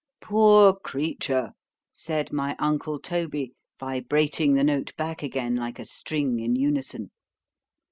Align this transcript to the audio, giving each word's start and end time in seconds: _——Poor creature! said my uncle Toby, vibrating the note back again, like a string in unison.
_——Poor 0.23 0.73
creature! 0.73 1.51
said 1.93 2.33
my 2.33 2.55
uncle 2.57 2.97
Toby, 2.99 3.53
vibrating 3.79 4.55
the 4.55 4.63
note 4.63 4.95
back 4.97 5.21
again, 5.21 5.55
like 5.55 5.77
a 5.77 5.85
string 5.85 6.39
in 6.39 6.55
unison. 6.55 7.11